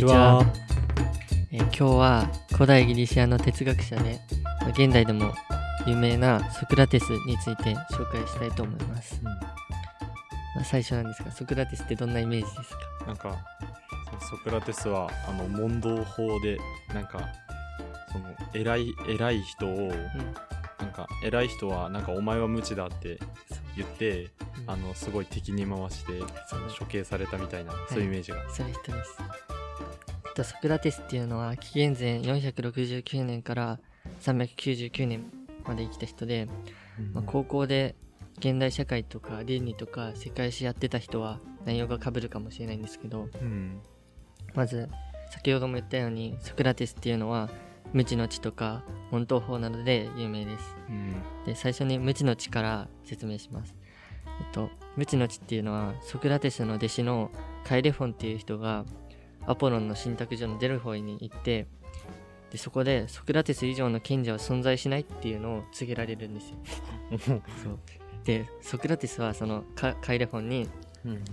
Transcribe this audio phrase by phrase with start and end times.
[0.00, 0.46] にちは。
[1.52, 4.18] えー今日は古代ギリシアの哲学者で、
[4.60, 5.32] まあ現代でも
[5.86, 9.20] 有名なソクラテスについて紹介したいと思います。
[9.22, 9.30] ま
[10.62, 13.06] あ、最初なんですが、ソクラテスってどんなイメージですか？
[13.06, 13.36] なんか
[14.30, 16.58] ソクラテスはあの問答法で
[16.94, 17.28] なんか
[18.10, 18.24] その
[18.54, 19.90] 偉い偉い人をうん。
[20.80, 23.18] なんか偉い人はなんかお前は無知だって
[23.76, 24.30] 言って
[24.64, 26.20] うんあのすごい敵に回して
[26.78, 29.18] 処刑されたみたいなそういうイメージが、そういう人です。
[30.40, 33.78] とソクラテスっていうのは紀元前469年から
[34.22, 35.26] 399年
[35.66, 36.48] まで生きた人で、
[37.12, 37.94] まあ、高校で
[38.38, 43.80] 現代社会とか倫理とか世界史やってた人は内容が被るかもしれないんですけどうん。
[44.54, 44.88] まず
[45.30, 47.50] 先ほども言ったようにソクラテスっていうのは
[47.92, 50.76] 無知の知とか問答法などで有名です。
[50.88, 51.14] うん。
[51.44, 53.74] で最初に無知の知から説明します。
[54.40, 57.30] えっと無知の知っていうのはソクラテスの弟子の
[57.64, 58.86] カイレフォンっていう人が
[59.46, 61.66] アポロンの信託所のデルフォイに行って
[62.50, 66.56] でそこでソクラテス以上の賢者は存在しないっていうのを告げられるんですよ。
[67.62, 67.78] そう。
[68.24, 70.68] でソクラテスはそのカカイレフォンに
[71.04, 71.24] うん。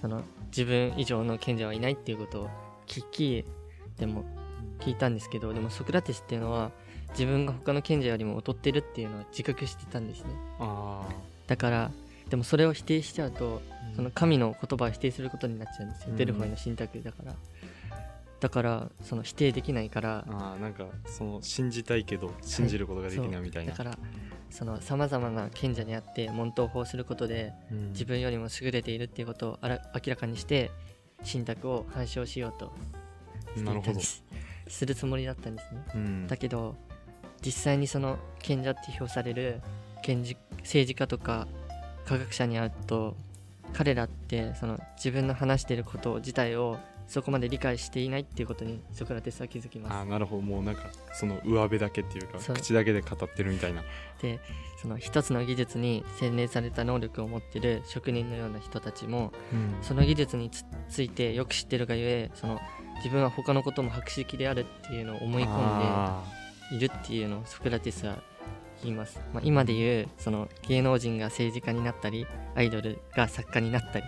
[0.00, 2.50] その自分以上の賢者はいないっていうことを
[2.86, 3.44] 聞き
[3.96, 4.22] でも
[4.80, 6.72] 聞いたんですけどでもソクラテスっていうのは
[7.12, 10.28] 自分が他の賢者よりも劣ってるっていうのは自覚してたんですね。
[10.60, 11.08] あ
[11.46, 11.90] だから
[12.28, 16.16] でもそれを否定しちゃうとあその神の言葉を否定することになっちゃうんですよ、うん。
[16.16, 17.34] デルフォイの信託だから。
[18.40, 23.98] だからその否定できないからあーなんかその信じたいけど信じることができないみたいな、だから
[24.50, 27.92] そのさまざまな賢者にあって問答法することでうん。
[27.92, 30.70] 自分よりも優れているっていうことをあら明らかにして
[31.22, 32.72] 信託を反証しようと
[33.62, 33.94] なんるほど。
[33.94, 34.24] で、す
[34.68, 35.84] するつもりだったんですね。
[35.94, 36.26] うん。
[36.26, 36.76] だけど
[37.40, 39.62] 実際にその賢者って評される
[40.02, 40.36] 政
[40.86, 41.46] 治家とか
[42.06, 43.16] 科学者に会うと
[43.72, 50.42] 彼らってその自分の話していること自体をそこまで理解していないっていうことにソクラテスは気づきあまーなるほど。
[50.42, 53.82] もうなんかその上辺だけっていうか口だけで語ってるみたいな。
[54.18, 54.40] す で
[54.80, 59.76] その一つの技術に洗練された能力を持ってる職人のような人たちもうん。
[59.82, 62.58] その技術につついてよく知ってるがゆえその
[62.96, 66.22] 自分は他のことも博識であるっていうのを思い込んであ
[66.72, 68.16] いるっていうのをソクラテスは
[68.84, 74.04] 言います、まあ、今で言うその芸能人が政治家になったりアイドルが作家になったり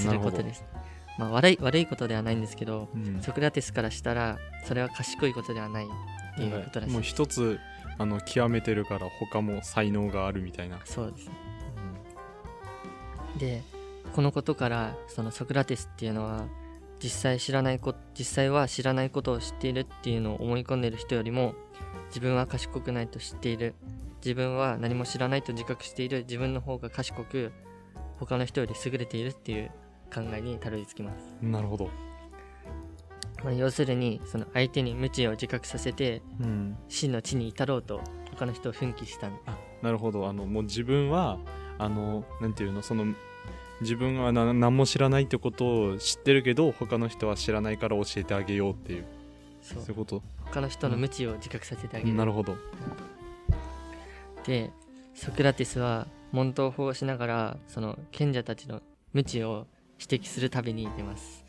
[0.00, 0.64] すなることです。
[1.18, 3.20] まあ、悪い悪いことではないんですけどうん。
[3.20, 5.88] ソクラテスからしたらそれは賢いことではないっ
[6.36, 6.92] ていうことらしい。
[6.92, 7.58] もう一つ
[7.98, 11.34] あの極めてるから他も才能があるみたいな、そうですね。
[13.38, 13.62] で
[14.14, 16.46] このことからそのソクラテスっていうのは
[17.02, 21.54] 実際知らないこ実際は知らないことを知っているっていうのを思い込んでいる人よりも
[22.08, 23.74] 自分は賢くないと知っている。
[24.22, 26.24] 自分は何も知らないと自覚している。
[26.28, 27.52] 自分の方が賢く
[28.20, 29.70] 他の人より優れているっていう
[30.14, 31.88] 考えにたどり着きます、なるほど、
[33.42, 40.28] まあ、要するにその相手に無知を自覚させてうん、真の知に至ろうと他の人を奮起したんあなるほど。
[40.28, 41.38] あのもう自分は
[41.78, 43.14] あのなんていうのその
[43.80, 49.04] 自分はな何も知らないってことを知ってるけど他の人は知らないから教えてあげようっていう。
[49.62, 49.82] そう。
[49.82, 50.22] いうこと。
[50.44, 52.56] 他の人の無知を自覚させてあげる、なるほど。
[54.44, 54.70] で
[55.14, 58.80] ソクラテスは問答法をしながらその賢者たちの
[59.12, 59.66] 無知を
[60.00, 61.44] 指摘する旅に出ます。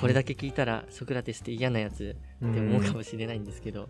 [0.00, 3.88] これだけ聞いたらソクラテスって嫌なやつって思うかもしれないんですけど、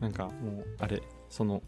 [0.00, 1.62] なんかもうあれその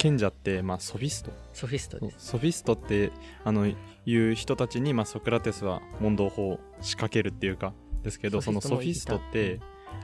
[0.00, 1.30] 賢者って、まあ、ソフィスト。
[1.52, 2.28] ソフィストです。
[2.30, 3.12] ソフィストって
[3.44, 9.60] あのいう人たちに、まあ、ソクラテスは問答法を仕掛けるっていうかですけどそのソフィストっいて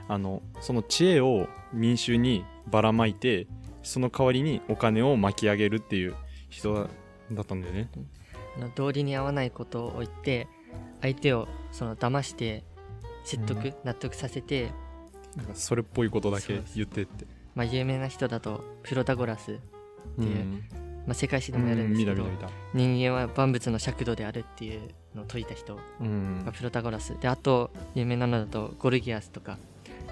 [0.07, 3.47] あのその知恵を民衆にばらまいて
[3.81, 6.15] その代わりにお金を巻き上げるっていう
[6.49, 6.87] 人だ
[7.31, 7.89] だったんだよね。
[8.55, 10.47] あの道理に合わないことを言って
[11.01, 12.63] 相手をその騙して
[13.23, 13.73] 説得、うん。
[13.83, 14.71] 納得させて、
[15.35, 17.25] なんかそれっぽいことだけ言ってって。
[17.55, 19.61] まあ、有名な人だとプロタゴラス、う
[20.07, 20.63] っていうん。
[21.07, 22.57] まあ、世界史でもやるんですけど、見た見た見た。
[22.73, 24.81] 人間は万物の尺度であるっていう
[25.15, 26.43] のを説いた人うん。
[26.45, 27.17] がプロタゴラス。
[27.19, 29.57] であと有名なのだとゴルギアスとか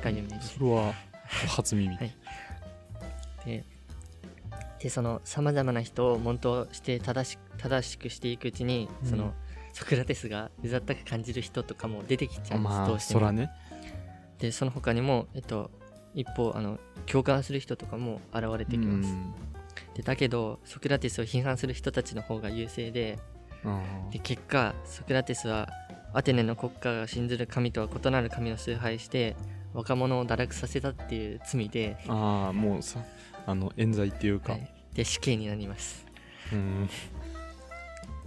[0.01, 0.93] が有名ですそれは
[1.47, 1.95] 初耳。
[1.95, 2.15] はい。
[3.45, 3.65] で
[4.79, 9.09] でそのさまざまな人を問答して正し正しくしていくうちに、うん。
[9.09, 9.33] その
[9.73, 13.19] ソクラテスがうざったく感じる人とかも出てきちゃうんです、まあどうしても。
[13.19, 13.51] そらね。
[14.39, 15.71] でその他にも、えっと、
[16.13, 19.33] 一方あの共感する人とかも現れてきます、うん
[19.95, 23.19] でだけどソクラテスを批判する人たちの方が優勢で
[23.63, 23.81] あ
[24.11, 25.69] で結果ソクラテスは
[26.13, 29.35] アテネの国家が信ずる神とは異なる神を崇拝して
[29.73, 33.01] 若者を堕落させたっていう罪で、ーあーもうさ
[33.45, 34.71] あの冤罪っていうか、はい。
[34.93, 36.05] で死刑になります。
[36.53, 36.89] うん。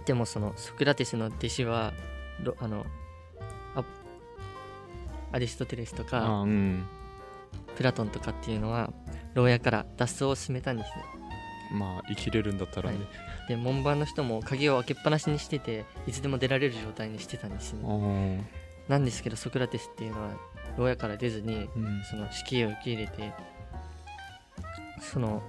[0.05, 1.93] でもそのソクラテスの弟子は
[2.43, 2.85] ロあの
[3.75, 3.83] ア
[5.31, 6.85] アリストテレスとあかーうん。
[7.75, 8.93] プラトンとかっていうのは
[9.33, 11.18] 牢屋から脱走を進めたんですね
[11.71, 12.97] まあ生きれるんだったらね、
[13.47, 17.73] で門番の人も鍵を開けっぱなしにしてていつでも出られる状態にしてたんです。
[17.73, 18.49] ね
[18.87, 20.31] なんですけどソクラテスっていうのは
[20.77, 22.03] 牢屋から出ずにうん。
[22.09, 23.33] その死刑を受け入れて
[24.99, 25.43] その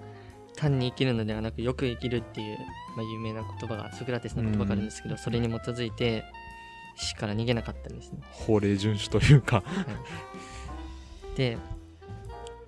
[0.57, 2.59] 単に生きるのではなくよく生きるっていう、
[2.97, 6.25] まあ、有名な言葉がソクラテスの言葉があるんですけど、それに基づいて
[6.97, 8.19] 死から逃げなかったんですね。
[8.31, 9.63] 法令遵守というか。
[11.35, 11.57] で、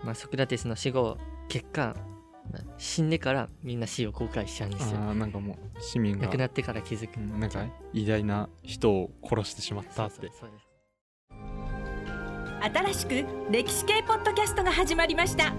[0.03, 2.12] まあ、ソクラテスの死後結果、まあ
[2.83, 4.99] 死んでからみんな死を後悔しちゃうんですよ。
[4.99, 7.17] あーなんかもう市民が亡くなってから気づく。
[7.19, 10.15] うんなんか偉大な人を殺してしまったって。
[10.17, 10.67] そうそうそうです。
[12.75, 15.55] 新しく歴史系ポッドキャストが始まりました。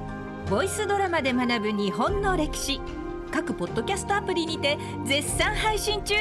[0.50, 2.82] ボイスドラマで学ぶ日本の歴史。
[3.32, 6.16] 各ポッドキャストアプリにて絶賛配信中。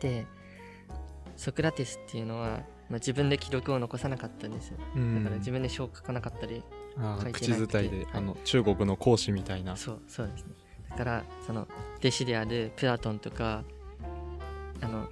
[0.00, 0.26] で
[1.36, 5.22] ソクラテスっていうのは、まあ、自分で記録を残さなかったんですうん。
[5.22, 6.62] だから自分で書を書かなかったり、
[7.22, 8.06] 書いて口伝いで、はい。
[8.14, 9.76] あの中国の孔子みたいな。
[9.76, 10.50] そうそうですね。
[10.90, 13.62] だからその弟子であるプラトンとか
[14.80, 15.08] あの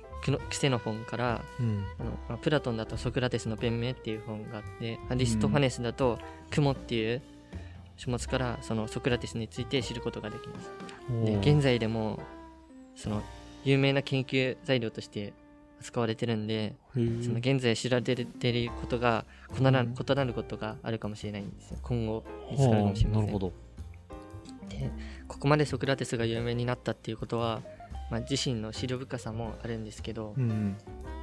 [0.51, 1.85] クセノフォンからうん。
[2.01, 6.19] あの、まあ、プラトンだとソクラテスの弁明っていう本があってアリストファネスだと
[6.51, 7.23] 雲っていう
[7.97, 10.71] 書物からそのソクラテスについて知ることができます。
[11.25, 12.19] で現在でも
[12.97, 13.23] その
[13.65, 15.33] 有名な研究材料として
[15.81, 19.25] 使われてるんでその現在知られてることが
[19.59, 19.95] 異なる,、うん。
[19.95, 21.79] 異なることがあるかもしれないんですよ。
[21.83, 23.21] 今後見つかるかもしれません。
[23.21, 23.53] はあなるほど。
[24.69, 24.91] で
[25.27, 27.63] ここまでソクラテスが有名になったっていうことは、
[28.11, 30.77] まあ、自身の資料深さもあるんですけど、うん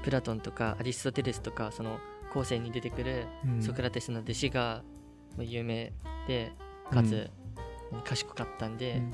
[0.04, 1.98] プラトンとかアリストテレスとかその
[2.32, 3.62] 後世に出てくるうん。
[3.62, 4.84] ソクラテスの弟子が
[5.36, 5.94] まあ有名
[6.28, 6.52] で
[6.92, 7.30] かつ
[8.04, 9.14] 賢かったんで、うん。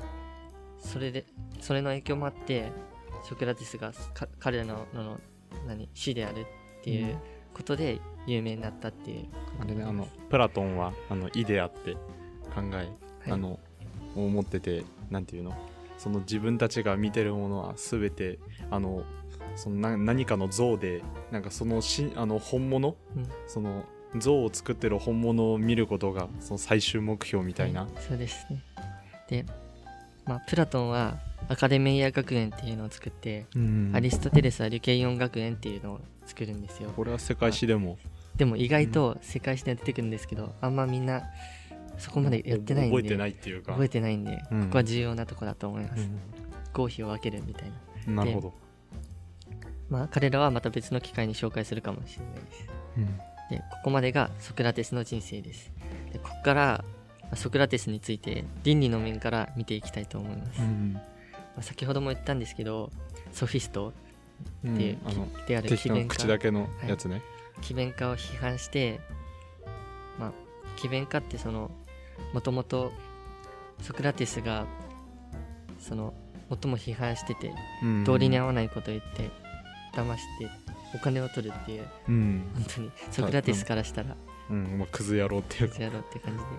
[0.79, 1.25] それで
[1.59, 2.71] それの影響もあって
[3.23, 5.19] ソクラテスがか彼らのの
[5.67, 6.45] 何死であるっ
[6.83, 7.17] ていう
[7.53, 9.25] ことで有名になったっていう。
[9.59, 12.89] あれねあのプラトンはあのイデアって考え、はい。
[13.29, 13.59] あの
[14.15, 15.53] 思っててなんていうの？
[15.97, 18.39] その自分たちが見てるものは全て
[18.69, 19.03] あの
[19.55, 22.95] そのな何かの像でなんかそのしあの本物？
[23.15, 23.27] うん。
[23.47, 23.83] その
[24.17, 28.61] 像を作ってる本物を見ることがその最終目標みたいな、はそうですね。
[29.29, 29.45] で、
[30.25, 31.17] まあ、プラトンは
[31.51, 33.91] アカデミア学園っていうのを作って、うん。
[33.93, 36.89] アリストテレスはリケイオン学園っていうのを作るんですよ。
[36.95, 37.97] これは世界史でも。
[38.37, 41.23] でも意外と世界史で出てくるんですけど、あんまみんな
[41.97, 43.73] そこまでやってないんで覚えてないっていうか。
[43.73, 44.63] 覚えてないんで、うん。
[44.63, 46.09] ここは重要なとこだと思います、
[46.71, 47.75] 合否を分けるみたいな。
[48.07, 48.53] うんなるほど、
[49.89, 52.67] まあ彼らはまた別の機会に紹介するかもしれないです。
[52.97, 53.17] うん。
[53.49, 55.69] でここまでがソクラテスの人生です。
[56.13, 56.85] でここから
[57.23, 60.93] まあソクラテスについて倫理の面から見ていきたいと思います、うん。
[60.93, 61.11] まあ
[61.59, 62.89] 先ほども言ったんですけど
[63.33, 63.93] ソフィスト
[64.63, 66.15] うんっていう、あのである敵の詭弁家。
[66.15, 67.21] 口だけのやつね、
[67.61, 68.99] 詭弁家を批判して
[70.17, 70.31] まあ
[70.77, 71.69] 詭弁家ってその
[72.33, 72.91] もともと
[73.81, 74.65] ソクラテスが
[75.79, 76.13] その
[76.49, 77.53] 最も批判してて
[77.83, 78.03] うん。
[78.03, 79.29] 道理に合わないことを言って
[79.93, 80.49] 騙して
[80.95, 84.15] お金を取るっていううん、本当にソクラテスからしたら。
[84.49, 86.49] うんまあ、クズ野郎っていうか、やろうって感じで。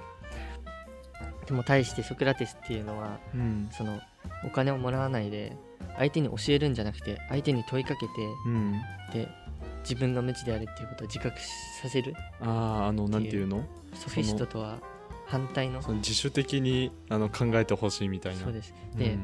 [1.46, 3.68] でも対してソクラテスっていうのはうん。
[3.70, 4.00] その
[4.44, 5.56] お金をもらわないで
[5.96, 8.12] 相手に教えるんじゃなくて相手に問いかけて
[8.46, 8.80] うん、
[9.12, 9.28] で
[9.82, 11.38] 自分が無知であるっていうことを自覚
[11.82, 13.64] させるあああのなんていうの？
[13.94, 14.78] ソフィストとは
[15.26, 18.40] 反対のその自主的にあの考えてほしいみたいな。
[18.40, 18.74] そうです。
[18.96, 19.18] で、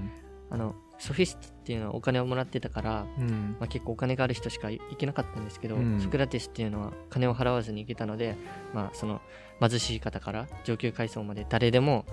[0.51, 3.57] あのソフィストっていうのはお金をもらってたから、うん。
[3.61, 6.01] まあ、結構お金がある人しか行けなかったんですけど、うん。
[6.01, 8.37] ソクラテスっていうのは金を払わずに行けたので、
[8.75, 9.21] まあ、その
[9.61, 12.05] 貧しい方から上級階層まで誰でも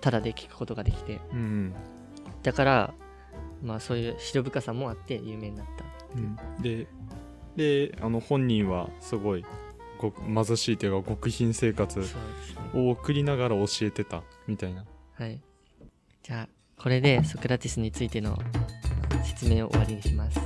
[0.00, 1.74] タダで聞くことができてうん
[2.44, 2.94] だから、
[3.62, 5.84] まあ、そういう資料深さもあって有名になった
[6.16, 6.20] う。
[6.20, 6.36] ん。
[6.62, 6.86] で
[7.56, 9.44] であの本人はすごい
[9.98, 10.12] ご
[10.44, 12.00] 貧しいというか極貧生活
[12.74, 14.84] を送りながら教えてたみたいな。
[15.14, 15.40] はい。
[16.22, 16.48] じゃあ
[16.80, 18.38] これでソクラテスについての
[19.24, 20.38] 説明を終わりにします。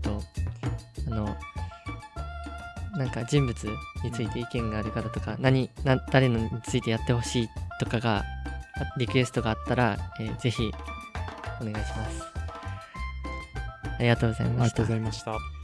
[0.00, 0.22] と
[1.08, 1.36] あの
[2.96, 3.64] なんか人物
[4.02, 7.48] について意見がある方とか何な誰のについてやってほしい
[7.78, 8.35] とかがあ
[8.98, 10.70] リクエストがあったら、えーぜひ
[11.60, 12.22] お願いします。
[13.98, 14.76] ありがとうございありました。
[14.76, 15.55] がとうございました。